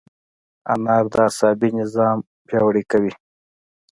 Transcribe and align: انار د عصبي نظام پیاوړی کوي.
انار 0.73 1.03
د 1.11 1.15
عصبي 1.27 1.69
نظام 1.79 2.17
پیاوړی 2.47 2.83
کوي. 2.91 3.13